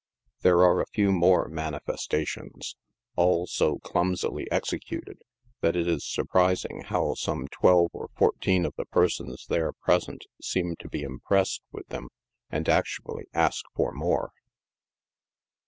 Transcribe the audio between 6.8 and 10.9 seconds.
how some twelve or fourteen of the persons there present seem to